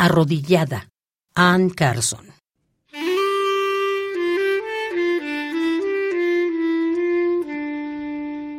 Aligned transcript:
Arrodillada, 0.00 0.90
Ann 1.34 1.70
Carson. 1.70 2.26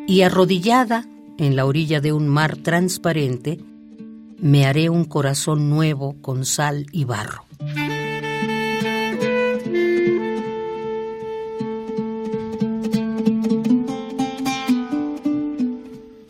Y 0.05 0.21
arrodillada 0.23 1.07
en 1.37 1.55
la 1.55 1.65
orilla 1.65 2.01
de 2.01 2.11
un 2.11 2.27
mar 2.27 2.57
transparente, 2.57 3.57
me 4.37 4.65
haré 4.65 4.89
un 4.89 5.05
corazón 5.05 5.69
nuevo 5.69 6.17
con 6.21 6.43
sal 6.43 6.87
y 6.91 7.05
barro. 7.05 7.45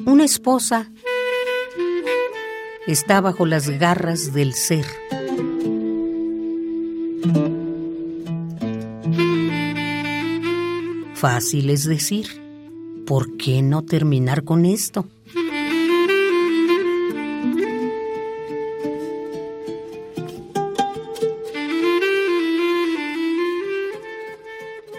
Una 0.06 0.24
esposa 0.24 0.92
está 2.92 3.22
bajo 3.22 3.46
las 3.46 3.70
garras 3.70 4.34
del 4.34 4.54
ser. 4.56 4.86
Fácil 11.14 11.70
es 11.70 11.84
decir, 11.86 12.28
¿por 13.06 13.38
qué 13.38 13.62
no 13.62 13.84
terminar 13.84 14.44
con 14.44 14.66
esto? 14.66 15.06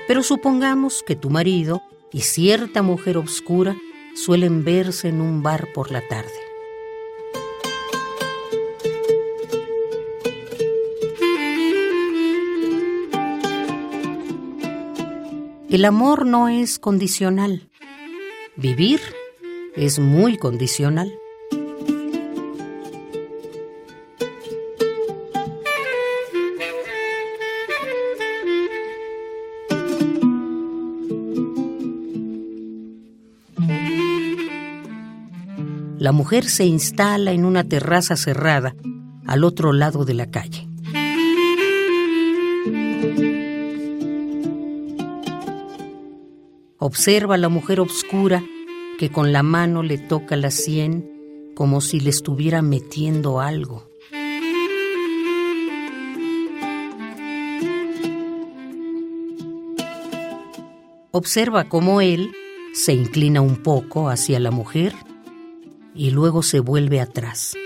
Pero 0.06 0.22
supongamos 0.22 1.02
que 1.04 1.16
tu 1.16 1.30
marido 1.30 1.82
y 2.12 2.20
cierta 2.20 2.82
mujer 2.82 3.16
obscura 3.16 3.76
suelen 4.14 4.64
verse 4.64 5.08
en 5.08 5.20
un 5.20 5.42
bar 5.42 5.68
por 5.72 5.90
la 5.90 6.06
tarde. 6.06 6.49
El 15.70 15.84
amor 15.84 16.26
no 16.26 16.48
es 16.48 16.80
condicional. 16.80 17.70
Vivir 18.56 19.00
es 19.76 20.00
muy 20.00 20.36
condicional. 20.36 21.14
La 35.98 36.10
mujer 36.10 36.46
se 36.46 36.64
instala 36.64 37.30
en 37.30 37.44
una 37.44 37.62
terraza 37.62 38.16
cerrada 38.16 38.74
al 39.24 39.44
otro 39.44 39.72
lado 39.72 40.04
de 40.04 40.14
la 40.14 40.32
calle. 40.32 40.66
Observa 46.82 47.34
a 47.34 47.38
la 47.38 47.50
mujer 47.50 47.78
obscura 47.78 48.42
que 48.98 49.12
con 49.12 49.34
la 49.34 49.42
mano 49.42 49.82
le 49.82 49.98
toca 49.98 50.34
la 50.34 50.50
sien 50.50 51.52
como 51.54 51.82
si 51.82 52.00
le 52.00 52.08
estuviera 52.08 52.62
metiendo 52.62 53.38
algo. 53.38 53.86
Observa 61.10 61.68
cómo 61.68 62.00
él 62.00 62.32
se 62.72 62.94
inclina 62.94 63.42
un 63.42 63.62
poco 63.62 64.08
hacia 64.08 64.40
la 64.40 64.50
mujer 64.50 64.94
y 65.94 66.12
luego 66.12 66.42
se 66.42 66.60
vuelve 66.60 66.98
atrás. 67.02 67.58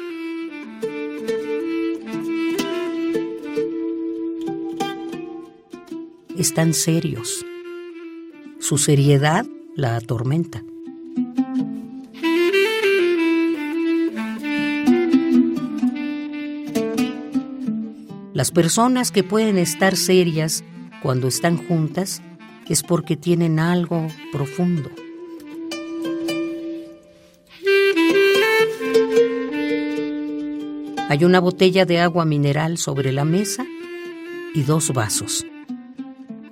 Están 6.36 6.74
serios 6.74 7.46
su 8.64 8.78
seriedad 8.78 9.44
la 9.76 9.96
atormenta. 9.96 10.64
Las 18.32 18.50
personas 18.53 19.10
que 19.10 19.22
pueden 19.22 19.58
estar 19.58 19.97
serias 19.97 20.64
cuando 21.03 21.28
están 21.28 21.58
juntas 21.58 22.22
es 22.66 22.82
porque 22.82 23.19
tienen 23.19 23.58
algo 23.58 24.06
profundo. 24.32 24.88
Hay 31.10 31.22
una 31.22 31.38
botella 31.38 31.84
de 31.84 32.00
agua 32.00 32.24
mineral 32.24 32.78
sobre 32.78 33.12
la 33.12 33.26
mesa 33.26 33.66
y 34.54 34.62
dos 34.62 34.91
vasos 34.94 35.44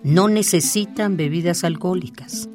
no 0.04 0.28
necesitan 0.28 1.16
bebidas 1.16 1.64
alcohólicas. 1.64 2.48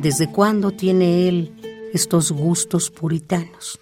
¿Desde 0.00 0.30
cuándo 0.30 0.70
tiene 0.70 1.28
él 1.28 1.52
estos 1.92 2.30
gustos 2.30 2.90
puritanos? 2.90 3.80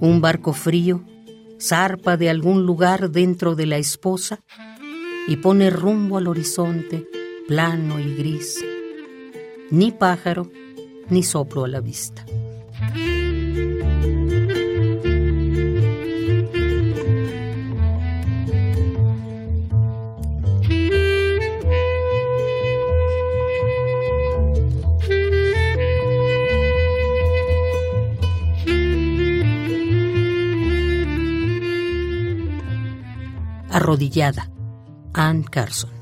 Un 0.00 0.20
barco 0.20 0.52
frío 0.52 1.02
zarpa 1.60 2.16
de 2.16 2.28
algún 2.28 2.66
lugar 2.66 3.10
dentro 3.10 3.54
de 3.54 3.66
la 3.66 3.78
esposa 3.78 4.40
y 5.26 5.36
pone 5.36 5.70
rumbo 5.70 6.18
al 6.18 6.26
horizonte 6.26 7.06
plano 7.46 8.00
y 8.00 8.14
gris, 8.14 8.64
ni 9.70 9.92
pájaro, 9.92 10.50
ni 11.10 11.22
soplo 11.22 11.64
a 11.64 11.68
la 11.68 11.80
vista. 11.80 12.24
Arrodillada, 33.70 34.48
Ann 35.12 35.42
Carson. 35.42 35.93